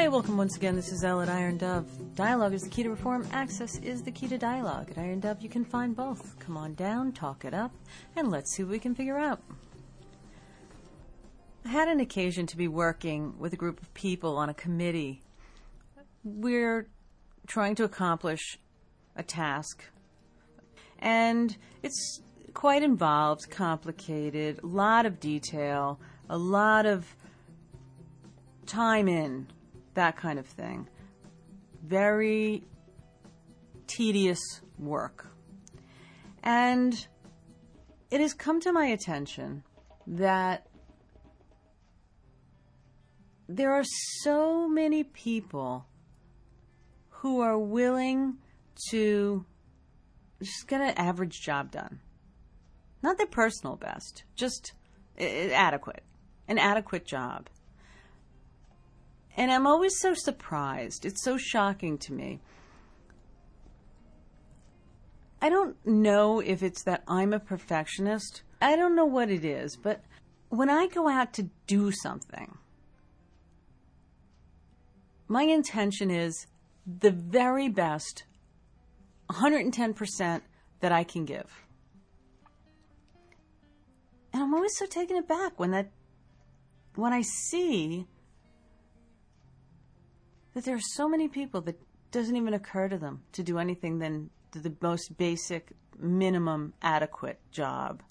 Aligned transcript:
Hey, 0.00 0.08
welcome 0.08 0.38
once 0.38 0.56
again. 0.56 0.76
This 0.76 0.92
is 0.92 1.04
Elle 1.04 1.20
at 1.20 1.28
Iron 1.28 1.58
Dove. 1.58 1.86
Dialogue 2.14 2.54
is 2.54 2.62
the 2.62 2.70
key 2.70 2.82
to 2.84 2.88
reform. 2.88 3.28
Access 3.32 3.76
is 3.80 4.02
the 4.02 4.10
key 4.10 4.28
to 4.28 4.38
dialogue. 4.38 4.90
At 4.90 4.96
Iron 4.96 5.20
Dove, 5.20 5.42
you 5.42 5.50
can 5.50 5.62
find 5.62 5.94
both. 5.94 6.38
Come 6.38 6.56
on 6.56 6.72
down, 6.72 7.12
talk 7.12 7.44
it 7.44 7.52
up, 7.52 7.70
and 8.16 8.30
let's 8.30 8.50
see 8.56 8.62
what 8.62 8.72
we 8.72 8.78
can 8.78 8.94
figure 8.94 9.18
out. 9.18 9.42
I 11.66 11.68
had 11.68 11.88
an 11.88 12.00
occasion 12.00 12.46
to 12.46 12.56
be 12.56 12.66
working 12.66 13.38
with 13.38 13.52
a 13.52 13.56
group 13.56 13.82
of 13.82 13.92
people 13.92 14.38
on 14.38 14.48
a 14.48 14.54
committee. 14.54 15.22
We're 16.24 16.88
trying 17.46 17.74
to 17.74 17.84
accomplish 17.84 18.58
a 19.16 19.22
task, 19.22 19.84
and 20.98 21.58
it's 21.82 22.22
quite 22.54 22.82
involved, 22.82 23.50
complicated, 23.50 24.60
a 24.62 24.66
lot 24.66 25.04
of 25.04 25.20
detail, 25.20 26.00
a 26.30 26.38
lot 26.38 26.86
of 26.86 27.14
time 28.64 29.06
in, 29.08 29.48
that 29.94 30.16
kind 30.16 30.38
of 30.38 30.46
thing. 30.46 30.88
Very 31.84 32.64
tedious 33.86 34.40
work. 34.78 35.26
And 36.42 37.06
it 38.10 38.20
has 38.20 38.34
come 38.34 38.60
to 38.60 38.72
my 38.72 38.86
attention 38.86 39.62
that 40.06 40.66
there 43.48 43.72
are 43.72 43.84
so 44.22 44.68
many 44.68 45.04
people 45.04 45.86
who 47.08 47.40
are 47.40 47.58
willing 47.58 48.38
to 48.90 49.44
just 50.40 50.66
get 50.66 50.80
an 50.80 50.94
average 50.96 51.40
job 51.40 51.70
done. 51.70 52.00
Not 53.02 53.18
their 53.18 53.26
personal 53.26 53.76
best, 53.76 54.24
just 54.34 54.72
adequate. 55.18 56.02
An 56.48 56.58
adequate 56.58 57.04
job. 57.04 57.48
And 59.36 59.50
I'm 59.50 59.66
always 59.66 59.98
so 59.98 60.14
surprised. 60.14 61.04
It's 61.04 61.22
so 61.22 61.36
shocking 61.36 61.98
to 61.98 62.12
me. 62.12 62.40
I 65.42 65.48
don't 65.48 65.76
know 65.86 66.40
if 66.40 66.62
it's 66.62 66.82
that 66.84 67.02
I'm 67.08 67.32
a 67.32 67.40
perfectionist. 67.40 68.42
I 68.60 68.76
don't 68.76 68.94
know 68.94 69.06
what 69.06 69.30
it 69.30 69.44
is, 69.44 69.76
but 69.76 70.02
when 70.50 70.68
I 70.68 70.86
go 70.86 71.08
out 71.08 71.32
to 71.34 71.48
do 71.66 71.90
something, 71.90 72.58
my 75.28 75.44
intention 75.44 76.10
is 76.10 76.46
the 76.86 77.10
very 77.10 77.68
best 77.68 78.24
110% 79.30 80.40
that 80.80 80.92
I 80.92 81.04
can 81.04 81.24
give. 81.24 81.64
And 84.32 84.42
I'm 84.42 84.54
always 84.54 84.76
so 84.76 84.86
taken 84.86 85.16
aback 85.16 85.58
when 85.58 85.70
that 85.70 85.90
when 86.96 87.12
I 87.12 87.22
see 87.22 88.06
that 90.54 90.64
there 90.64 90.74
are 90.74 90.80
so 90.80 91.08
many 91.08 91.28
people 91.28 91.60
that 91.62 91.80
doesn't 92.10 92.36
even 92.36 92.54
occur 92.54 92.88
to 92.88 92.98
them 92.98 93.22
to 93.32 93.42
do 93.42 93.58
anything 93.58 93.98
than 93.98 94.30
the 94.52 94.74
most 94.80 95.16
basic, 95.16 95.72
minimum, 95.98 96.74
adequate 96.82 97.40
job. 97.52 98.02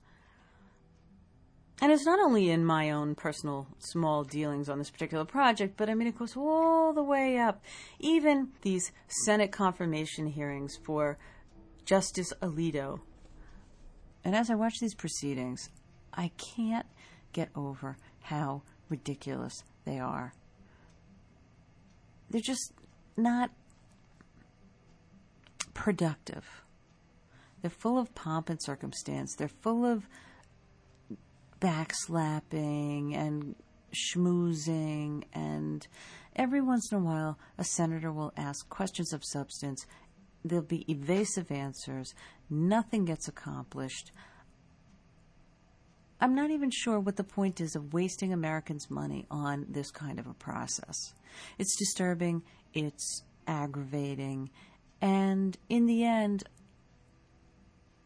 And 1.81 1.91
it's 1.91 2.05
not 2.05 2.19
only 2.19 2.49
in 2.49 2.65
my 2.65 2.91
own 2.91 3.15
personal 3.15 3.67
small 3.79 4.23
dealings 4.23 4.69
on 4.69 4.79
this 4.79 4.89
particular 4.89 5.23
project, 5.23 5.75
but 5.77 5.89
I 5.89 5.95
mean, 5.95 6.07
it 6.09 6.17
goes 6.17 6.35
all 6.35 6.93
the 6.93 7.03
way 7.03 7.37
up. 7.37 7.63
Even 7.99 8.49
these 8.61 8.91
Senate 9.25 9.51
confirmation 9.51 10.27
hearings 10.27 10.77
for 10.83 11.17
Justice 11.85 12.33
Alito. 12.41 12.99
And 14.25 14.35
as 14.35 14.49
I 14.49 14.55
watch 14.55 14.79
these 14.81 14.93
proceedings, 14.93 15.69
I 16.13 16.31
can't 16.37 16.85
get 17.31 17.49
over 17.55 17.97
how 18.23 18.63
ridiculous 18.89 19.63
they 19.85 19.99
are 19.99 20.33
they're 22.29 22.41
just 22.41 22.73
not 23.17 23.51
productive. 25.73 26.45
They're 27.61 27.69
full 27.69 27.97
of 27.97 28.13
pomp 28.15 28.49
and 28.49 28.61
circumstance. 28.61 29.35
They're 29.35 29.47
full 29.47 29.85
of 29.85 30.07
backslapping 31.59 33.15
and 33.15 33.55
schmoozing 33.93 35.23
and 35.33 35.87
every 36.35 36.61
once 36.61 36.91
in 36.91 36.99
a 36.99 37.01
while 37.01 37.37
a 37.57 37.63
senator 37.63 38.11
will 38.11 38.31
ask 38.37 38.69
questions 38.69 39.11
of 39.11 39.25
substance 39.25 39.85
there'll 40.45 40.63
be 40.63 40.89
evasive 40.89 41.51
answers 41.51 42.13
nothing 42.49 43.03
gets 43.03 43.27
accomplished 43.27 44.11
I'm 46.21 46.35
not 46.35 46.51
even 46.51 46.69
sure 46.69 46.99
what 46.99 47.15
the 47.15 47.23
point 47.23 47.61
is 47.61 47.75
of 47.75 47.93
wasting 47.93 48.33
Americans' 48.33 48.89
money 48.89 49.25
on 49.31 49.65
this 49.69 49.89
kind 49.89 50.19
of 50.19 50.27
a 50.27 50.33
process. 50.33 51.13
It's 51.57 51.75
disturbing, 51.77 52.43
it's 52.73 53.23
aggravating, 53.47 54.49
and 55.01 55.57
in 55.69 55.85
the 55.85 56.03
end, 56.03 56.43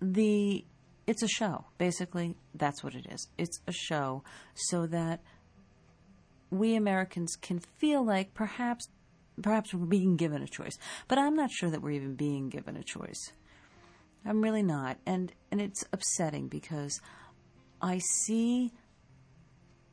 the 0.01 0.65
it's 1.07 1.23
a 1.23 1.27
show. 1.27 1.65
Basically, 1.77 2.35
that's 2.53 2.83
what 2.83 2.95
it 2.95 3.07
is. 3.09 3.27
It's 3.37 3.59
a 3.67 3.71
show 3.71 4.23
so 4.53 4.85
that 4.87 5.21
we 6.49 6.75
Americans 6.75 7.35
can 7.35 7.59
feel 7.59 8.05
like 8.05 8.33
perhaps 8.33 8.87
perhaps 9.41 9.73
we're 9.73 9.85
being 9.85 10.15
given 10.15 10.43
a 10.43 10.47
choice. 10.47 10.77
But 11.07 11.17
I'm 11.17 11.35
not 11.35 11.51
sure 11.51 11.69
that 11.69 11.81
we're 11.81 11.91
even 11.91 12.15
being 12.15 12.49
given 12.49 12.77
a 12.77 12.83
choice. 12.83 13.31
I'm 14.25 14.41
really 14.41 14.63
not. 14.63 14.97
And 15.05 15.33
and 15.51 15.59
it's 15.59 15.83
upsetting 15.91 16.47
because 16.47 17.01
I 17.83 17.99
see 17.99 18.71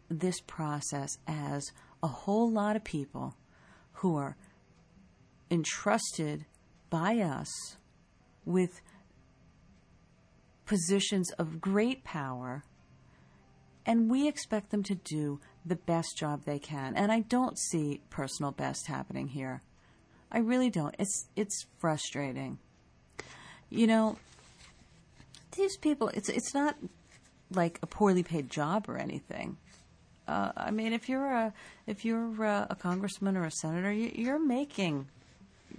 this 0.09 0.41
process 0.41 1.19
as 1.27 1.73
a 2.03 2.07
whole 2.07 2.49
lot 2.49 2.77
of 2.77 2.85
people 2.85 3.35
who 3.95 4.17
are 4.17 4.37
entrusted 5.51 6.47
by 6.89 7.19
us 7.19 7.49
with 8.45 8.81
positions 10.67 11.33
of 11.33 11.61
great 11.61 12.05
power, 12.05 12.63
and 13.85 14.09
we 14.09 14.29
expect 14.29 14.71
them 14.71 14.85
to 14.85 14.95
do 14.95 15.41
the 15.67 15.75
best 15.75 16.17
job 16.17 16.45
they 16.45 16.61
can. 16.61 16.95
And 16.97 17.11
I 17.11 17.21
don't 17.21 17.59
see 17.59 18.03
personal 18.09 18.53
best 18.53 18.87
happening 18.87 19.29
here. 19.29 19.63
I 20.31 20.39
really 20.39 20.71
don't. 20.71 20.95
It's 20.97 21.27
it's 21.35 21.67
frustrating. 21.79 22.59
You 23.69 23.89
know, 23.89 24.17
these 25.57 25.77
people. 25.77 26.09
It's 26.15 26.29
it's 26.29 26.55
not 26.55 26.77
like 27.53 27.79
a 27.83 27.87
poorly 27.87 28.23
paid 28.23 28.51
job 28.51 28.89
or 28.89 28.97
anything. 28.97 29.57
Uh, 30.29 30.53
I 30.57 30.71
mean, 30.71 30.93
if 30.93 31.09
you're 31.09 31.31
a 31.31 31.53
if 31.87 32.05
you're 32.05 32.45
a, 32.45 32.69
a 32.71 32.77
congressman 32.77 33.37
or 33.37 33.45
a 33.45 33.51
senator, 33.51 33.93
you, 33.93 34.31
are 34.31 34.39
making, 34.39 35.09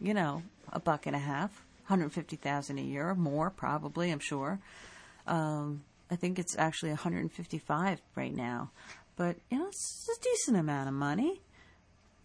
you 0.01 0.13
know, 0.13 0.43
a 0.73 0.79
buck 0.79 1.05
and 1.05 1.15
a 1.15 1.19
half, 1.19 1.63
hundred 1.85 2.11
fifty 2.11 2.35
thousand 2.35 2.77
a 2.77 2.81
year 2.81 3.09
or 3.09 3.15
more, 3.15 3.49
probably. 3.49 4.11
I'm 4.11 4.19
sure. 4.19 4.59
Um, 5.27 5.83
I 6.09 6.17
think 6.17 6.37
it's 6.37 6.57
actually 6.57 6.89
155 6.89 8.01
right 8.15 8.35
now, 8.35 8.71
but 9.15 9.37
you 9.49 9.59
know, 9.59 9.67
it's 9.67 10.09
a 10.13 10.21
decent 10.21 10.57
amount 10.57 10.89
of 10.89 10.93
money. 10.93 11.39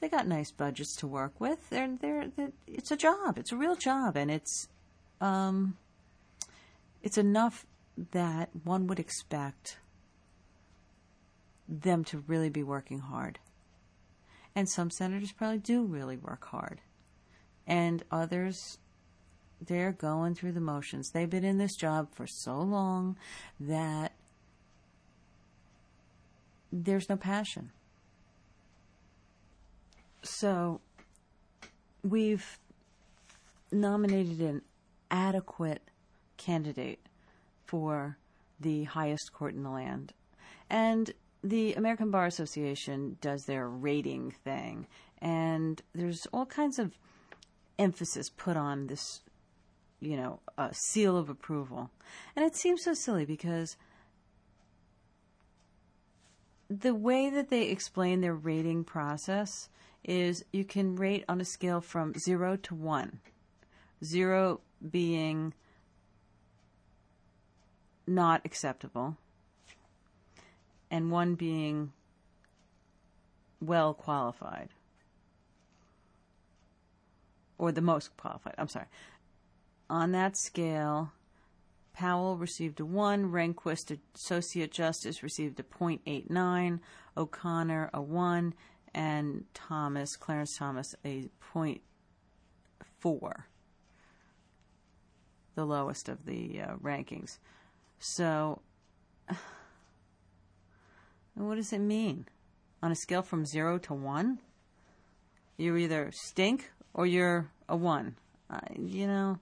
They 0.00 0.08
got 0.08 0.26
nice 0.26 0.50
budgets 0.50 0.96
to 0.96 1.06
work 1.06 1.40
with. 1.40 1.70
They're, 1.70 1.88
they're, 2.00 2.26
they're 2.36 2.52
it's 2.66 2.90
a 2.90 2.96
job. 2.96 3.38
It's 3.38 3.52
a 3.52 3.56
real 3.56 3.76
job, 3.76 4.16
and 4.16 4.30
it's 4.30 4.68
um, 5.20 5.76
it's 7.02 7.16
enough 7.16 7.64
that 8.12 8.50
one 8.64 8.86
would 8.86 9.00
expect 9.00 9.78
them 11.68 12.04
to 12.04 12.18
really 12.26 12.50
be 12.50 12.62
working 12.62 12.98
hard. 12.98 13.38
And 14.54 14.68
some 14.68 14.90
senators 14.90 15.32
probably 15.32 15.58
do 15.58 15.84
really 15.84 16.16
work 16.16 16.46
hard. 16.46 16.80
And 17.66 18.04
others, 18.10 18.78
they're 19.60 19.92
going 19.92 20.34
through 20.34 20.52
the 20.52 20.60
motions. 20.60 21.10
They've 21.10 21.28
been 21.28 21.44
in 21.44 21.58
this 21.58 21.76
job 21.76 22.14
for 22.14 22.26
so 22.26 22.58
long 22.60 23.16
that 23.58 24.12
there's 26.72 27.08
no 27.08 27.16
passion. 27.16 27.70
So 30.22 30.80
we've 32.02 32.58
nominated 33.72 34.40
an 34.40 34.62
adequate 35.10 35.82
candidate 36.36 37.00
for 37.66 38.18
the 38.60 38.84
highest 38.84 39.32
court 39.32 39.54
in 39.54 39.62
the 39.62 39.70
land. 39.70 40.12
And 40.70 41.12
the 41.42 41.74
American 41.74 42.10
Bar 42.10 42.26
Association 42.26 43.18
does 43.20 43.44
their 43.44 43.68
rating 43.68 44.32
thing, 44.44 44.86
and 45.20 45.80
there's 45.94 46.26
all 46.32 46.46
kinds 46.46 46.78
of 46.78 46.98
emphasis 47.78 48.30
put 48.30 48.56
on 48.56 48.86
this, 48.86 49.20
you 50.00 50.16
know, 50.16 50.40
uh, 50.56 50.70
seal 50.72 51.16
of 51.16 51.28
approval. 51.28 51.90
And 52.34 52.44
it 52.44 52.56
seems 52.56 52.82
so 52.82 52.94
silly 52.94 53.24
because 53.24 53.76
the 56.68 56.94
way 56.94 57.30
that 57.30 57.48
they 57.48 57.68
explain 57.68 58.20
their 58.20 58.34
rating 58.34 58.84
process 58.84 59.68
is 60.02 60.44
you 60.52 60.64
can 60.64 60.96
rate 60.96 61.24
on 61.28 61.40
a 61.40 61.44
scale 61.44 61.80
from 61.80 62.14
zero 62.18 62.56
to 62.56 62.74
one. 62.74 63.20
Zero 64.04 64.60
being 64.90 65.54
not 68.06 68.42
acceptable, 68.44 69.16
and 70.90 71.10
one 71.10 71.34
being 71.34 71.92
well 73.60 73.94
qualified. 73.94 74.70
or 77.58 77.72
the 77.72 77.80
most 77.80 78.16
qualified. 78.16 78.54
I'm 78.58 78.68
sorry. 78.68 78.86
On 79.88 80.12
that 80.12 80.36
scale, 80.36 81.12
Powell 81.92 82.36
received 82.36 82.80
a 82.80 82.84
1, 82.84 83.30
Rehnquist, 83.30 83.96
Associate 84.14 84.70
Justice, 84.70 85.22
received 85.22 85.58
a 85.60 85.62
0.89, 85.62 86.80
O'Connor 87.16 87.90
a 87.94 88.02
1, 88.02 88.54
and 88.94 89.44
Thomas, 89.54 90.16
Clarence 90.16 90.56
Thomas, 90.56 90.94
a 91.04 91.28
0.4, 91.54 93.32
the 95.54 95.64
lowest 95.64 96.08
of 96.08 96.26
the 96.26 96.60
uh, 96.60 96.74
rankings. 96.82 97.38
So, 97.98 98.60
what 101.34 101.56
does 101.56 101.72
it 101.72 101.78
mean? 101.78 102.26
On 102.82 102.92
a 102.92 102.94
scale 102.94 103.22
from 103.22 103.44
0 103.44 103.78
to 103.78 103.94
1? 103.94 104.38
You 105.56 105.76
either 105.76 106.10
stink 106.12 106.70
or 106.94 107.06
you're 107.06 107.50
a 107.68 107.76
1. 107.76 108.16
Uh, 108.48 108.60
you 108.78 109.06
know, 109.06 109.38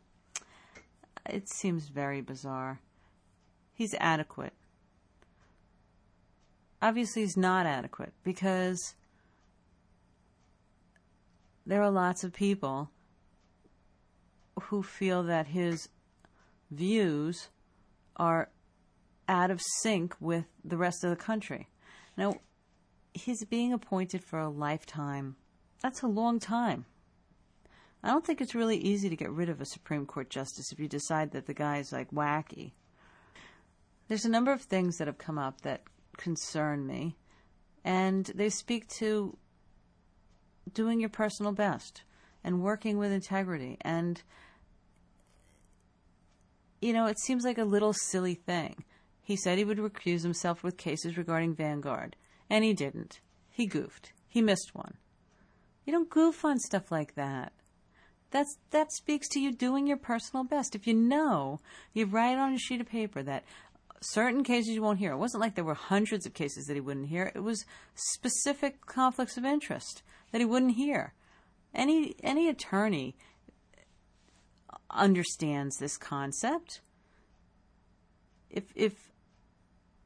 it 1.28 1.48
seems 1.48 1.88
very 1.88 2.20
bizarre. 2.20 2.80
He's 3.72 3.94
adequate. 3.98 4.52
Obviously, 6.80 7.22
he's 7.22 7.36
not 7.36 7.66
adequate 7.66 8.12
because 8.22 8.94
there 11.66 11.82
are 11.82 11.90
lots 11.90 12.24
of 12.24 12.32
people 12.32 12.90
who 14.64 14.82
feel 14.82 15.22
that 15.24 15.48
his 15.48 15.88
views 16.70 17.48
are 18.16 18.50
out 19.28 19.50
of 19.50 19.60
sync 19.80 20.14
with 20.20 20.44
the 20.64 20.76
rest 20.76 21.02
of 21.04 21.10
the 21.10 21.16
country. 21.16 21.68
Now, 22.16 22.40
he's 23.12 23.44
being 23.44 23.72
appointed 23.72 24.22
for 24.22 24.38
a 24.38 24.48
lifetime. 24.48 25.36
That's 25.82 26.02
a 26.02 26.06
long 26.06 26.38
time. 26.38 26.86
I 28.02 28.08
don't 28.08 28.24
think 28.24 28.40
it's 28.40 28.54
really 28.54 28.76
easy 28.76 29.08
to 29.08 29.16
get 29.16 29.30
rid 29.30 29.48
of 29.48 29.60
a 29.60 29.66
Supreme 29.66 30.04
Court 30.04 30.28
justice 30.28 30.70
if 30.70 30.78
you 30.78 30.88
decide 30.88 31.30
that 31.30 31.46
the 31.46 31.54
guy 31.54 31.78
is 31.78 31.90
like 31.90 32.10
wacky. 32.10 32.72
There's 34.08 34.26
a 34.26 34.30
number 34.30 34.52
of 34.52 34.60
things 34.60 34.98
that 34.98 35.06
have 35.06 35.16
come 35.16 35.38
up 35.38 35.62
that 35.62 35.84
concern 36.18 36.86
me, 36.86 37.16
and 37.82 38.26
they 38.34 38.50
speak 38.50 38.88
to 38.98 39.38
doing 40.72 41.00
your 41.00 41.08
personal 41.08 41.52
best 41.52 42.02
and 42.42 42.62
working 42.62 42.98
with 42.98 43.10
integrity. 43.10 43.78
And, 43.80 44.22
you 46.84 46.92
know, 46.92 47.06
it 47.06 47.18
seems 47.18 47.44
like 47.44 47.56
a 47.56 47.64
little 47.64 47.94
silly 47.94 48.34
thing. 48.34 48.84
He 49.22 49.36
said 49.36 49.56
he 49.56 49.64
would 49.64 49.78
recuse 49.78 50.22
himself 50.22 50.62
with 50.62 50.76
cases 50.76 51.16
regarding 51.16 51.54
Vanguard, 51.54 52.14
and 52.50 52.62
he 52.62 52.74
didn't. 52.74 53.20
He 53.50 53.66
goofed. 53.66 54.12
He 54.28 54.42
missed 54.42 54.74
one. 54.74 54.98
You 55.86 55.94
don't 55.94 56.10
goof 56.10 56.44
on 56.44 56.58
stuff 56.58 56.92
like 56.92 57.14
that. 57.14 57.54
That's 58.30 58.58
that 58.70 58.92
speaks 58.92 59.28
to 59.30 59.40
you 59.40 59.50
doing 59.50 59.86
your 59.86 59.96
personal 59.96 60.44
best. 60.44 60.74
If 60.74 60.86
you 60.86 60.92
know, 60.92 61.60
you 61.94 62.04
write 62.04 62.36
on 62.36 62.52
a 62.52 62.58
sheet 62.58 62.82
of 62.82 62.88
paper 62.88 63.22
that 63.22 63.44
certain 64.02 64.44
cases 64.44 64.74
you 64.74 64.82
won't 64.82 64.98
hear. 64.98 65.12
It 65.12 65.18
wasn't 65.18 65.40
like 65.40 65.54
there 65.54 65.64
were 65.64 65.74
hundreds 65.74 66.26
of 66.26 66.34
cases 66.34 66.66
that 66.66 66.74
he 66.74 66.80
wouldn't 66.80 67.08
hear. 67.08 67.32
It 67.34 67.44
was 67.44 67.64
specific 67.94 68.84
conflicts 68.84 69.38
of 69.38 69.46
interest 69.46 70.02
that 70.32 70.40
he 70.42 70.44
wouldn't 70.44 70.74
hear. 70.74 71.14
Any 71.74 72.14
any 72.22 72.48
attorney 72.50 73.16
understands 74.94 75.76
this 75.76 75.96
concept. 75.96 76.80
If 78.50 78.64
if 78.74 78.92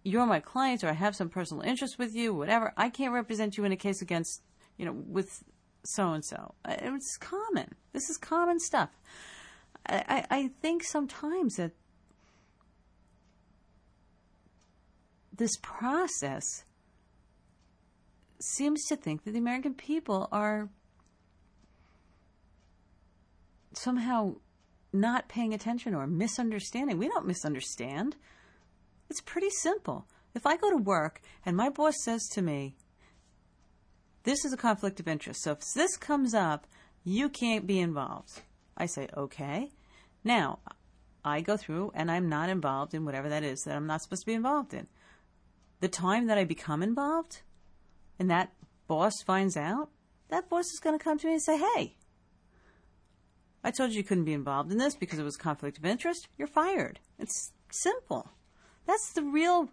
you're 0.03 0.27
my 0.27 0.41
client 0.41 0.83
or 0.83 0.89
I 0.89 0.93
have 0.93 1.15
some 1.15 1.29
personal 1.29 1.63
interest 1.63 1.99
with 1.99 2.15
you, 2.15 2.35
whatever, 2.35 2.73
I 2.77 2.89
can't 2.89 3.13
represent 3.13 3.57
you 3.57 3.65
in 3.65 3.73
a 3.73 3.77
case 3.77 4.01
against, 4.01 4.43
you 4.77 4.87
know, 4.87 4.93
with 4.93 5.45
so 5.85 6.13
and 6.13 6.25
so. 6.25 6.55
It's 6.67 7.17
common. 7.19 7.75
This 7.93 8.09
is 8.09 8.17
common 8.17 8.59
stuff. 8.59 8.91
I, 9.87 10.25
I 10.31 10.51
think 10.61 10.83
sometimes 10.85 11.57
that 11.57 11.73
this 15.35 15.57
process 15.63 16.65
seems 18.41 18.85
to 18.87 18.97
think 18.97 19.25
that 19.25 19.33
the 19.33 19.39
American 19.39 19.75
people 19.75 20.29
are 20.31 20.69
somehow 23.73 24.35
not 24.93 25.29
paying 25.29 25.53
attention 25.53 25.95
or 25.95 26.07
misunderstanding. 26.07 26.99
We 26.99 27.09
don't 27.09 27.27
misunderstand. 27.27 28.17
It's 29.11 29.21
pretty 29.21 29.51
simple. 29.51 30.07
If 30.35 30.47
I 30.47 30.57
go 30.57 30.71
to 30.71 30.77
work 30.77 31.21
and 31.45 31.57
my 31.57 31.69
boss 31.69 31.95
says 32.03 32.27
to 32.33 32.43
me, 32.43 32.77
this 34.25 34.45
is 34.45 34.53
a 34.53 34.59
conflict 34.59 35.01
of 35.01 35.09
interest. 35.09 35.43
So 35.43 35.53
if 35.53 35.61
this 35.75 35.97
comes 35.97 36.35
up, 36.35 36.67
you 37.05 37.29
can't 37.29 37.67
be 37.67 37.81
involved. 37.81 38.43
I 38.77 38.87
say, 38.87 39.09
okay. 39.17 39.71
Now, 40.25 40.59
I 41.25 41.41
go 41.41 41.57
through 41.57 41.93
and 41.95 42.11
I'm 42.11 42.29
not 42.29 42.49
involved 42.49 42.95
in 42.95 43.05
whatever 43.05 43.29
that 43.29 43.43
is 43.43 43.63
that 43.63 43.77
I'm 43.77 43.87
not 43.87 44.03
supposed 44.03 44.23
to 44.23 44.27
be 44.27 44.35
involved 44.35 44.75
in. 44.75 44.87
The 45.81 45.89
time 45.89 46.27
that 46.27 46.39
I 46.39 46.45
become 46.45 46.83
involved 46.83 47.43
and 48.19 48.31
that 48.31 48.53
boss 48.87 49.23
finds 49.25 49.57
out, 49.57 49.91
that 50.29 50.49
boss 50.49 50.67
is 50.67 50.81
going 50.83 50.99
to 50.99 51.03
come 51.03 51.19
to 51.19 51.27
me 51.27 51.35
and 51.35 51.43
say, 51.43 51.59
hey, 51.59 51.97
I 53.65 53.71
told 53.71 53.91
you 53.91 53.99
you 53.99 54.05
couldn't 54.05 54.25
be 54.25 54.33
involved 54.33 54.71
in 54.71 54.79
this 54.79 54.95
because 54.95 55.19
it 55.19 55.25
was 55.25 55.37
conflict 55.37 55.79
of 55.79 55.85
interest. 55.85 56.29
You're 56.39 56.49
fired. 56.49 57.01
It's 57.19 57.53
simple. 57.71 58.31
That's 58.87 59.13
the 59.13 59.23
real 59.23 59.69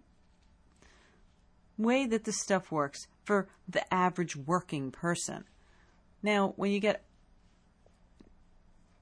way 1.78 2.06
that 2.08 2.24
this 2.24 2.40
stuff 2.42 2.72
works 2.72 3.08
for 3.24 3.48
the 3.68 3.94
average 3.94 4.36
working 4.36 4.92
person. 4.92 5.46
Now, 6.24 6.54
when 6.56 6.72
you 6.72 6.80
get 6.80 7.04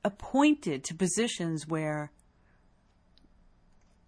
appointed 0.03 0.83
to 0.83 0.95
positions 0.95 1.67
where 1.67 2.11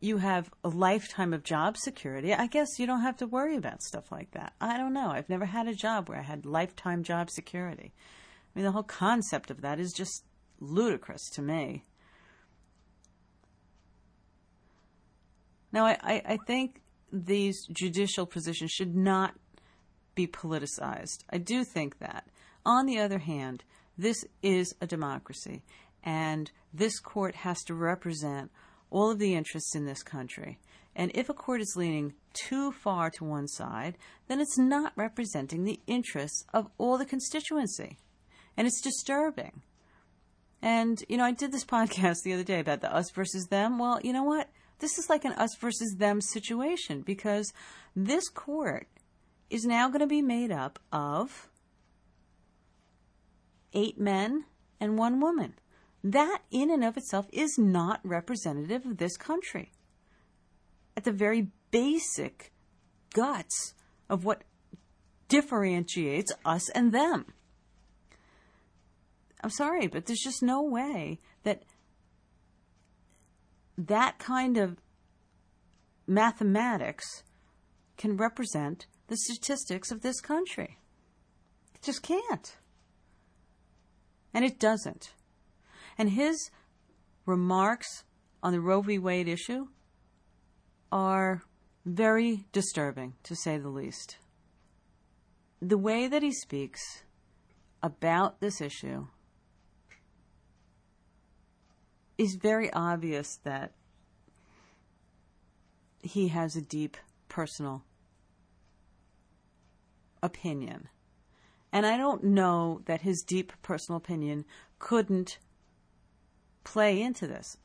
you 0.01 0.17
have 0.17 0.51
a 0.63 0.69
lifetime 0.69 1.33
of 1.33 1.43
job 1.43 1.77
security, 1.77 2.33
I 2.33 2.47
guess 2.47 2.77
you 2.77 2.85
don't 2.85 3.01
have 3.01 3.17
to 3.17 3.27
worry 3.27 3.55
about 3.55 3.81
stuff 3.81 4.11
like 4.11 4.31
that. 4.31 4.53
I 4.59 4.77
don't 4.77 4.93
know. 4.93 5.09
I've 5.09 5.29
never 5.29 5.45
had 5.45 5.67
a 5.67 5.73
job 5.73 6.09
where 6.09 6.19
I 6.19 6.23
had 6.23 6.45
lifetime 6.45 7.03
job 7.03 7.29
security. 7.29 7.93
I 7.93 8.59
mean, 8.59 8.65
the 8.65 8.71
whole 8.71 8.83
concept 8.83 9.49
of 9.49 9.61
that 9.61 9.79
is 9.79 9.93
just 9.93 10.23
ludicrous 10.59 11.29
to 11.31 11.41
me. 11.41 11.85
Now, 15.71 15.85
I, 15.85 15.97
I, 16.01 16.21
I 16.25 16.37
think 16.47 16.81
these 17.11 17.67
judicial 17.71 18.25
positions 18.25 18.71
should 18.71 18.95
not 18.95 19.35
be 20.15 20.27
politicized. 20.27 21.23
I 21.29 21.37
do 21.37 21.63
think 21.63 21.99
that. 21.99 22.27
On 22.65 22.85
the 22.85 22.99
other 22.99 23.19
hand, 23.19 23.63
this 23.97 24.25
is 24.41 24.73
a 24.81 24.87
democracy, 24.87 25.63
and 26.03 26.51
this 26.73 26.99
court 26.99 27.35
has 27.35 27.61
to 27.63 27.73
represent 27.73 28.51
all 28.89 29.11
of 29.11 29.19
the 29.19 29.35
interests 29.35 29.75
in 29.75 29.85
this 29.85 30.03
country. 30.03 30.59
And 30.95 31.11
if 31.13 31.29
a 31.29 31.33
court 31.33 31.61
is 31.61 31.75
leaning 31.75 32.13
too 32.33 32.71
far 32.71 33.09
to 33.11 33.25
one 33.25 33.47
side, 33.47 33.97
then 34.27 34.39
it's 34.39 34.57
not 34.57 34.93
representing 34.95 35.63
the 35.65 35.81
interests 35.87 36.45
of 36.53 36.69
all 36.77 36.97
the 36.97 37.05
constituency. 37.05 37.97
And 38.55 38.65
it's 38.65 38.81
disturbing. 38.81 39.61
And, 40.61 41.03
you 41.09 41.17
know, 41.17 41.25
I 41.25 41.31
did 41.31 41.51
this 41.51 41.65
podcast 41.77 42.17
the 42.23 42.33
other 42.33 42.43
day 42.43 42.59
about 42.59 42.81
the 42.81 42.93
us 42.93 43.11
versus 43.11 43.47
them. 43.47 43.79
Well, 43.79 43.99
you 44.03 44.13
know 44.13 44.23
what? 44.23 44.49
This 44.79 44.97
is 44.97 45.09
like 45.09 45.25
an 45.25 45.33
us 45.33 45.55
versus 45.59 45.95
them 45.97 46.19
situation 46.21 47.01
because 47.01 47.53
this 47.95 48.27
court 48.29 48.87
is 49.49 49.63
now 49.63 49.87
going 49.87 50.01
to 50.01 50.07
be 50.07 50.21
made 50.21 50.51
up 50.51 50.79
of 50.91 51.49
eight 53.73 53.99
men 53.99 54.45
and 54.79 54.97
one 54.97 55.21
woman. 55.21 55.53
That, 56.03 56.39
in 56.51 56.69
and 56.69 56.83
of 56.83 56.97
itself, 56.97 57.27
is 57.31 57.57
not 57.57 57.99
representative 58.03 58.85
of 58.85 58.97
this 58.97 59.17
country. 59.17 59.71
At 60.95 61.03
the 61.03 61.11
very 61.11 61.47
basic 61.71 62.53
guts 63.13 63.73
of 64.09 64.23
what 64.23 64.43
differentiates 65.27 66.31
us 66.45 66.69
and 66.69 66.91
them. 66.91 67.33
I'm 69.43 69.49
sorry, 69.49 69.87
but 69.87 70.05
there's 70.05 70.23
just 70.23 70.41
no 70.41 70.61
way 70.61 71.19
that 71.43 71.63
that 73.77 74.17
kind 74.19 74.57
of 74.57 74.77
mathematics 76.07 77.23
can 77.97 78.17
represent 78.17 78.87
the 79.07 79.17
statistics 79.17 79.91
of 79.91 80.01
this 80.01 80.19
country. 80.21 80.77
It 81.73 81.81
just 81.81 82.01
can't. 82.01 82.57
And 84.33 84.43
it 84.43 84.59
doesn't. 84.59 85.13
And 85.97 86.09
his 86.09 86.49
remarks 87.25 88.03
on 88.43 88.51
the 88.51 88.59
Roe 88.59 88.81
v. 88.81 88.97
Wade 88.97 89.27
issue 89.27 89.67
are 90.91 91.43
very 91.85 92.45
disturbing, 92.51 93.13
to 93.23 93.35
say 93.35 93.57
the 93.57 93.69
least. 93.69 94.17
The 95.61 95.77
way 95.77 96.07
that 96.07 96.23
he 96.23 96.31
speaks 96.31 97.03
about 97.81 98.39
this 98.39 98.59
issue 98.59 99.07
is 102.17 102.35
very 102.35 102.71
obvious 102.73 103.39
that 103.43 103.73
he 106.01 106.29
has 106.29 106.55
a 106.55 106.61
deep 106.61 106.97
personal 107.29 107.83
opinion. 110.21 110.89
And 111.71 111.85
I 111.85 111.97
don't 111.97 112.23
know 112.23 112.81
that 112.85 113.01
his 113.01 113.23
deep 113.27 113.51
personal 113.61 113.97
opinion 113.97 114.45
couldn't 114.79 115.39
play 116.63 117.01
into 117.01 117.27
this. 117.27 117.57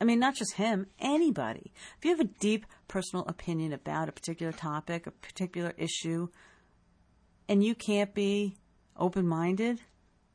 I 0.00 0.04
mean, 0.04 0.18
not 0.18 0.34
just 0.34 0.54
him, 0.54 0.86
anybody. 0.98 1.72
If 1.98 2.04
you 2.04 2.10
have 2.12 2.20
a 2.20 2.30
deep 2.40 2.64
personal 2.88 3.26
opinion 3.26 3.72
about 3.72 4.08
a 4.08 4.12
particular 4.12 4.52
topic, 4.52 5.06
a 5.06 5.10
particular 5.10 5.74
issue, 5.76 6.28
and 7.48 7.62
you 7.62 7.74
can't 7.74 8.14
be 8.14 8.56
open 8.96 9.26
minded, 9.26 9.82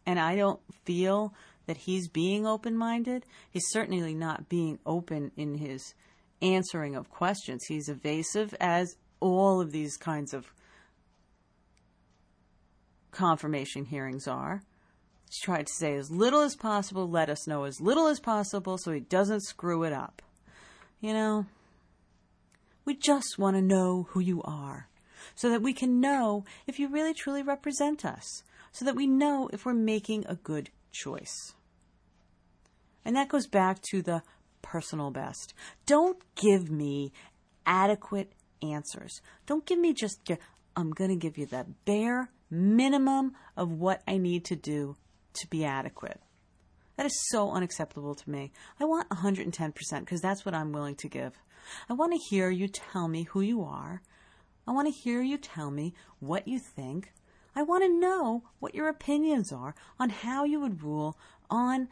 and 0.05 0.19
I 0.19 0.35
don't 0.35 0.59
feel 0.83 1.33
that 1.65 1.77
he's 1.77 2.07
being 2.07 2.45
open 2.45 2.77
minded, 2.77 3.25
he's 3.49 3.69
certainly 3.69 4.13
not 4.13 4.49
being 4.49 4.79
open 4.85 5.31
in 5.35 5.55
his 5.55 5.93
answering 6.41 6.95
of 6.95 7.09
questions. 7.09 7.65
He's 7.67 7.89
evasive, 7.89 8.53
as 8.59 8.95
all 9.19 9.61
of 9.61 9.71
these 9.71 9.97
kinds 9.97 10.33
of 10.33 10.53
confirmation 13.11 13.85
hearings 13.85 14.27
are. 14.27 14.61
He's 15.27 15.39
tried 15.39 15.67
to 15.67 15.73
say 15.73 15.95
as 15.95 16.11
little 16.11 16.41
as 16.41 16.55
possible, 16.55 17.09
let 17.09 17.29
us 17.29 17.47
know 17.47 17.63
as 17.63 17.81
little 17.81 18.07
as 18.07 18.19
possible 18.19 18.77
so 18.77 18.91
he 18.91 18.99
doesn't 18.99 19.43
screw 19.43 19.83
it 19.83 19.93
up. 19.93 20.21
You 20.99 21.13
know, 21.13 21.45
we 22.83 22.95
just 22.95 23.39
want 23.39 23.55
to 23.55 23.61
know 23.61 24.07
who 24.11 24.19
you 24.19 24.41
are 24.43 24.87
so 25.33 25.49
that 25.49 25.61
we 25.61 25.73
can 25.73 25.99
know 25.99 26.45
if 26.67 26.79
you 26.79 26.87
really 26.87 27.13
truly 27.13 27.41
represent 27.41 28.05
us, 28.05 28.43
so 28.71 28.85
that 28.85 28.95
we 28.95 29.07
know 29.07 29.49
if 29.51 29.65
we're 29.65 29.73
making 29.73 30.25
a 30.27 30.35
good 30.35 30.69
choice. 30.95 31.53
And 33.03 33.15
that 33.15 33.29
goes 33.29 33.47
back 33.47 33.81
to 33.91 34.01
the 34.01 34.23
personal 34.61 35.11
best. 35.11 35.53
Don't 35.85 36.17
give 36.35 36.71
me 36.71 37.11
adequate 37.65 38.31
answers. 38.61 39.21
Don't 39.45 39.65
give 39.65 39.77
me 39.77 39.93
just, 39.93 40.19
I'm 40.75 40.91
going 40.91 41.11
to 41.11 41.15
give 41.15 41.37
you 41.37 41.45
the 41.45 41.65
bare 41.85 42.31
minimum 42.49 43.33
of 43.55 43.71
what 43.71 44.01
I 44.07 44.17
need 44.17 44.45
to 44.45 44.55
do 44.55 44.97
to 45.33 45.47
be 45.47 45.65
adequate. 45.65 46.19
That 46.97 47.05
is 47.05 47.27
so 47.29 47.51
unacceptable 47.51 48.15
to 48.15 48.29
me. 48.29 48.51
I 48.79 48.85
want 48.85 49.09
110% 49.09 49.99
because 49.99 50.21
that's 50.21 50.45
what 50.45 50.55
I'm 50.55 50.71
willing 50.71 50.95
to 50.95 51.09
give. 51.09 51.33
I 51.89 51.93
want 51.93 52.13
to 52.13 52.19
hear 52.29 52.49
you 52.49 52.67
tell 52.67 53.07
me 53.07 53.23
who 53.23 53.41
you 53.41 53.63
are. 53.63 54.01
I 54.67 54.71
want 54.71 54.87
to 54.87 54.99
hear 55.01 55.21
you 55.21 55.37
tell 55.37 55.71
me 55.71 55.93
what 56.19 56.47
you 56.47 56.59
think. 56.59 57.11
I 57.55 57.63
want 57.63 57.83
to 57.83 57.99
know 57.99 58.43
what 58.59 58.75
your 58.75 58.89
opinions 58.89 59.51
are 59.53 59.75
on 59.97 60.09
how 60.09 60.43
you 60.43 60.59
would 60.59 60.83
rule 60.83 61.17
on 61.49 61.87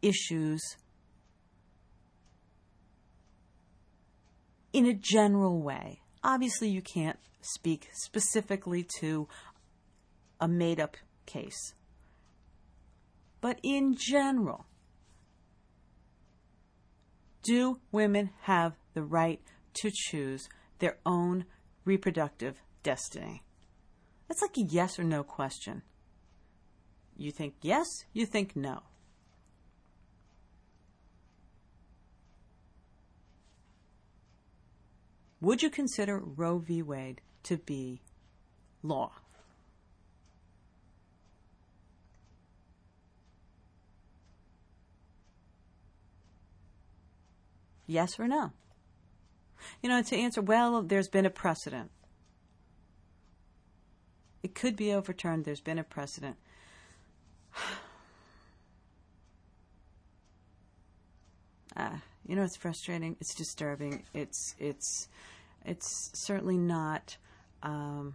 issues 0.00 0.76
in 4.72 4.86
a 4.86 4.94
general 4.94 5.60
way. 5.60 6.00
Obviously, 6.24 6.68
you 6.68 6.80
can't 6.80 7.18
speak 7.42 7.88
specifically 7.92 8.86
to 9.00 9.28
a 10.40 10.48
made 10.48 10.80
up 10.80 10.96
case. 11.26 11.74
But 13.40 13.60
in 13.62 13.96
general, 13.96 14.66
do 17.42 17.80
women 17.92 18.30
have 18.42 18.74
the 18.94 19.02
right 19.02 19.40
to 19.74 19.90
choose 19.92 20.48
their 20.78 20.98
own 21.04 21.44
reproductive 21.84 22.60
destiny? 22.82 23.42
That's 24.28 24.42
like 24.42 24.56
a 24.58 24.62
yes 24.62 24.98
or 24.98 25.04
no 25.04 25.22
question. 25.22 25.82
You 27.16 27.32
think 27.32 27.54
yes, 27.62 28.04
you 28.12 28.26
think 28.26 28.54
no. 28.54 28.82
Would 35.40 35.62
you 35.62 35.70
consider 35.70 36.18
Roe 36.18 36.58
v. 36.58 36.82
Wade 36.82 37.20
to 37.44 37.56
be 37.56 38.00
law? 38.82 39.12
Yes 47.86 48.18
or 48.18 48.28
no? 48.28 48.52
You 49.82 49.88
know, 49.88 50.02
to 50.02 50.16
answer, 50.16 50.42
well, 50.42 50.82
there's 50.82 51.08
been 51.08 51.24
a 51.24 51.30
precedent. 51.30 51.90
It 54.48 54.54
could 54.54 54.76
be 54.76 54.94
overturned. 54.94 55.44
There's 55.44 55.60
been 55.60 55.78
a 55.78 55.84
precedent. 55.84 56.36
Ah, 61.76 62.00
you 62.26 62.34
know, 62.34 62.42
it's 62.42 62.56
frustrating. 62.56 63.14
It's 63.20 63.34
disturbing. 63.34 64.02
It's 64.12 64.56
it's 64.58 65.06
it's 65.64 66.10
certainly 66.12 66.56
not 66.56 67.16
um, 67.62 68.14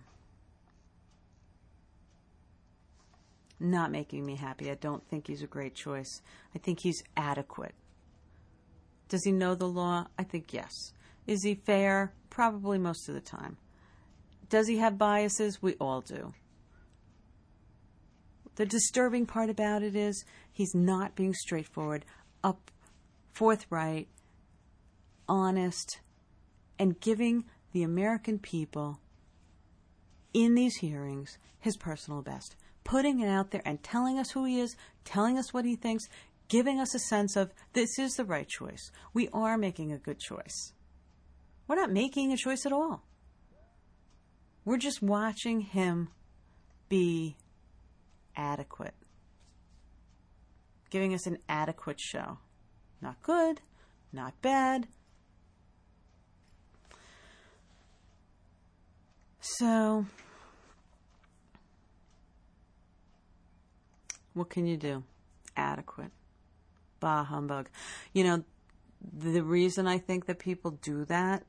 not 3.57 3.89
making 3.89 4.25
me 4.25 4.35
happy. 4.35 4.69
I 4.69 4.75
don't 4.75 5.07
think 5.07 5.27
he's 5.27 5.43
a 5.43 5.47
great 5.47 5.75
choice. 5.75 6.21
I 6.53 6.57
think 6.59 6.81
he's 6.81 7.03
adequate. 7.15 7.75
Does 9.07 9.23
he 9.23 9.31
know 9.31 9.55
the 9.55 9.69
law? 9.69 10.07
I 10.19 10.23
think 10.23 10.51
yes. 10.51 10.73
Is 11.25 11.43
he 11.43 11.55
fair? 11.55 12.11
Probably 12.29 12.79
most 12.79 13.07
of 13.07 13.15
the 13.15 13.21
time. 13.21 13.55
Does 14.49 14.67
he 14.67 14.77
have 14.77 14.97
biases? 14.97 15.61
We 15.61 15.75
all 15.75 16.01
do. 16.01 16.33
The 18.55 18.65
disturbing 18.65 19.25
part 19.25 19.49
about 19.49 19.81
it 19.81 19.95
is 19.95 20.25
he's 20.51 20.75
not 20.75 21.15
being 21.15 21.33
straightforward, 21.33 22.05
up, 22.43 22.69
forthright, 23.31 24.07
honest, 25.27 25.99
and 26.77 26.99
giving 26.99 27.45
the 27.71 27.83
American 27.83 28.37
people 28.37 28.99
in 30.33 30.55
these 30.55 30.75
hearings 30.77 31.37
his 31.59 31.77
personal 31.77 32.21
best, 32.21 32.55
putting 32.83 33.19
it 33.19 33.27
out 33.27 33.51
there 33.51 33.61
and 33.65 33.81
telling 33.81 34.19
us 34.19 34.31
who 34.31 34.45
he 34.45 34.59
is, 34.59 34.75
telling 35.05 35.37
us 35.37 35.53
what 35.53 35.65
he 35.65 35.75
thinks, 35.75 36.07
giving 36.47 36.79
us 36.79 36.93
a 36.93 36.99
sense 36.99 37.35
of 37.35 37.51
this 37.73 37.97
is 37.97 38.15
the 38.15 38.25
right 38.25 38.47
choice. 38.47 38.91
We 39.13 39.29
are 39.29 39.57
making 39.57 39.91
a 39.91 39.97
good 39.97 40.19
choice. 40.19 40.73
We're 41.67 41.75
not 41.75 41.91
making 41.91 42.31
a 42.31 42.37
choice 42.37 42.65
at 42.65 42.73
all. 42.73 43.03
We're 44.65 44.77
just 44.77 45.01
watching 45.01 45.61
him 45.61 46.09
be 46.87 47.35
adequate, 48.35 48.93
giving 50.89 51.13
us 51.13 51.27
an 51.27 51.37
adequate 51.49 51.99
show. 51.99 52.37
Not 53.01 53.21
good, 53.21 53.61
not 54.13 54.41
bad. 54.41 54.87
So, 59.41 60.05
what 64.33 64.49
can 64.49 64.65
you 64.65 64.77
do? 64.77 65.03
Adequate. 65.57 66.11
Bah 67.01 67.25
humbug. 67.25 67.67
You 68.13 68.23
know, 68.23 68.43
the 69.11 69.43
reason 69.43 69.85
I 69.85 69.97
think 69.97 70.27
that 70.27 70.39
people 70.39 70.71
do 70.71 71.03
that 71.05 71.43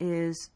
is 0.00 0.50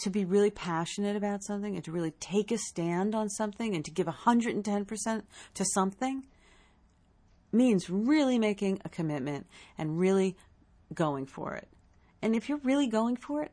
to 0.00 0.10
be 0.10 0.24
really 0.24 0.50
passionate 0.50 1.16
about 1.16 1.44
something 1.44 1.74
and 1.76 1.84
to 1.84 1.92
really 1.92 2.12
take 2.12 2.50
a 2.50 2.58
stand 2.58 3.14
on 3.14 3.28
something 3.28 3.74
and 3.74 3.84
to 3.84 3.90
give 3.90 4.06
110% 4.06 5.22
to 5.54 5.64
something 5.74 6.24
means 7.52 7.90
really 7.90 8.38
making 8.38 8.80
a 8.84 8.88
commitment 8.88 9.46
and 9.76 9.98
really 9.98 10.36
going 10.94 11.26
for 11.26 11.54
it. 11.54 11.68
And 12.22 12.34
if 12.34 12.48
you're 12.48 12.58
really 12.58 12.86
going 12.86 13.16
for 13.16 13.42
it, 13.42 13.52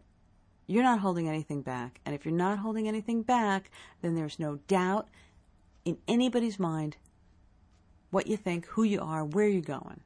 you're 0.67 0.83
not 0.83 0.99
holding 0.99 1.27
anything 1.27 1.61
back. 1.61 1.99
And 2.05 2.13
if 2.13 2.25
you're 2.25 2.33
not 2.33 2.59
holding 2.59 2.87
anything 2.87 3.23
back, 3.23 3.71
then 4.01 4.15
there's 4.15 4.39
no 4.39 4.57
doubt 4.67 5.07
in 5.85 5.97
anybody's 6.07 6.59
mind 6.59 6.97
what 8.09 8.27
you 8.27 8.37
think, 8.37 8.65
who 8.67 8.83
you 8.83 9.01
are, 9.01 9.23
where 9.23 9.47
you're 9.47 9.61
going. 9.61 10.01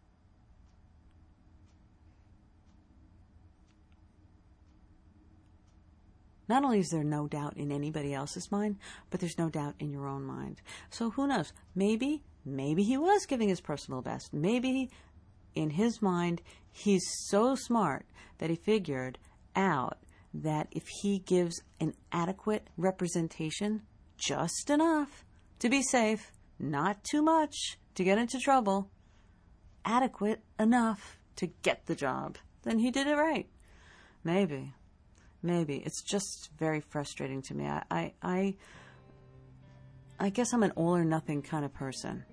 Not 6.51 6.65
only 6.65 6.79
is 6.79 6.89
there 6.89 7.05
no 7.05 7.29
doubt 7.29 7.55
in 7.55 7.71
anybody 7.71 8.13
else's 8.13 8.51
mind, 8.51 8.75
but 9.09 9.21
there's 9.21 9.37
no 9.37 9.49
doubt 9.49 9.75
in 9.79 9.89
your 9.89 10.05
own 10.05 10.25
mind. 10.25 10.61
So 10.89 11.09
who 11.11 11.25
knows? 11.25 11.53
Maybe, 11.75 12.23
maybe 12.43 12.83
he 12.83 12.97
was 12.97 13.25
giving 13.25 13.47
his 13.47 13.61
personal 13.61 14.01
best. 14.01 14.33
Maybe 14.33 14.89
in 15.55 15.69
his 15.69 16.01
mind, 16.01 16.41
he's 16.69 17.09
so 17.29 17.55
smart 17.55 18.05
that 18.39 18.49
he 18.49 18.57
figured 18.57 19.17
out 19.55 19.99
that 20.33 20.67
if 20.71 20.83
he 21.01 21.19
gives 21.19 21.61
an 21.79 21.93
adequate 22.11 22.67
representation, 22.75 23.83
just 24.17 24.69
enough 24.69 25.23
to 25.59 25.69
be 25.69 25.81
safe, 25.81 26.33
not 26.59 27.01
too 27.05 27.21
much 27.21 27.77
to 27.95 28.03
get 28.03 28.17
into 28.17 28.39
trouble, 28.39 28.91
adequate 29.85 30.41
enough 30.59 31.17
to 31.37 31.47
get 31.47 31.85
the 31.85 31.95
job, 31.95 32.37
then 32.63 32.79
he 32.79 32.91
did 32.91 33.07
it 33.07 33.15
right. 33.15 33.47
Maybe. 34.25 34.73
Maybe. 35.43 35.77
It's 35.77 36.01
just 36.01 36.49
very 36.57 36.81
frustrating 36.81 37.41
to 37.43 37.55
me. 37.55 37.65
I, 37.65 37.83
I, 37.89 38.13
I, 38.21 38.55
I 40.19 40.29
guess 40.29 40.53
I'm 40.53 40.63
an 40.63 40.71
all 40.71 40.95
or 40.95 41.03
nothing 41.03 41.41
kind 41.41 41.65
of 41.65 41.73
person. 41.73 42.23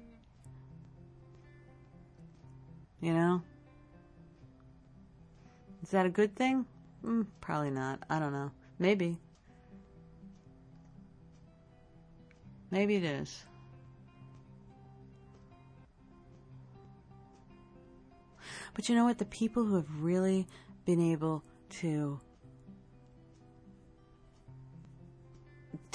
You 3.01 3.15
know? 3.15 3.43
Is 5.83 5.91
that 5.91 6.05
a 6.05 6.11
good 6.11 6.35
thing? 6.37 6.67
Mm, 7.05 7.27
probably 7.41 7.71
not. 7.71 8.03
I 8.11 8.19
don't 8.19 8.33
know. 8.33 8.51
Maybe. 8.79 9.19
Maybe 12.71 12.97
it 12.97 13.05
is. 13.05 13.45
But 18.75 18.89
you 18.89 18.95
know 18.95 19.05
what? 19.05 19.19
The 19.19 19.25
people 19.25 19.65
who 19.65 19.77
have 19.77 20.03
really 20.03 20.47
been 20.85 21.01
able 21.01 21.43
to 21.81 22.21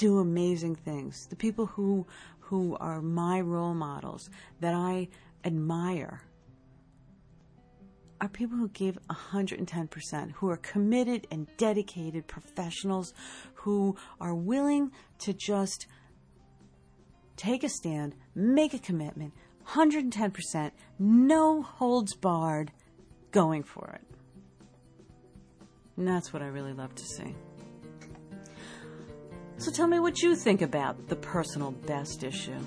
do 0.04 0.18
amazing 0.18 0.74
things, 0.74 1.26
the 1.30 1.36
people 1.36 1.64
who 1.64 2.06
who 2.40 2.76
are 2.78 3.00
my 3.00 3.40
role 3.40 3.72
models 3.72 4.28
that 4.60 4.74
I 4.74 5.08
admire 5.44 6.20
are 8.20 8.28
people 8.28 8.58
who 8.58 8.68
give 8.68 8.98
110%, 9.08 10.32
who 10.32 10.50
are 10.50 10.58
committed 10.58 11.26
and 11.30 11.48
dedicated 11.56 12.26
professionals 12.26 13.14
who 13.54 13.96
are 14.20 14.34
willing 14.34 14.92
to 15.20 15.32
just 15.32 15.86
take 17.36 17.64
a 17.64 17.70
stand, 17.70 18.14
make 18.34 18.74
a 18.74 18.78
commitment, 18.78 19.32
110%, 19.68 20.70
no 20.98 21.62
holds 21.62 22.14
barred, 22.14 22.72
going 23.30 23.62
for 23.62 23.98
it. 23.98 24.06
And 25.96 26.06
that's 26.06 26.30
what 26.30 26.42
I 26.42 26.48
really 26.48 26.74
love 26.74 26.94
to 26.94 27.04
see. 27.04 27.34
So 29.64 29.70
tell 29.70 29.86
me 29.86 29.98
what 29.98 30.20
you 30.20 30.36
think 30.36 30.60
about 30.60 31.08
the 31.08 31.16
personal 31.16 31.70
best 31.70 32.22
issue. 32.22 32.58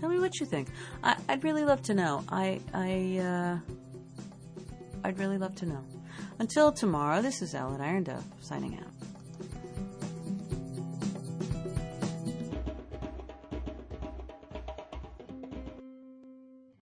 Tell 0.00 0.08
me 0.08 0.18
what 0.18 0.40
you 0.40 0.46
think. 0.46 0.66
I, 1.04 1.14
would 1.28 1.44
really 1.44 1.64
love 1.64 1.80
to 1.82 1.94
know. 1.94 2.24
I, 2.28 2.58
I, 2.74 3.18
uh, 3.18 3.58
I'd 5.04 5.20
really 5.20 5.38
love 5.38 5.54
to 5.54 5.66
know. 5.66 5.84
Until 6.40 6.72
tomorrow, 6.72 7.22
this 7.22 7.40
is 7.40 7.54
Ellen 7.54 7.80
Irondove 7.80 8.24
signing 8.40 8.80
out. 8.80 8.91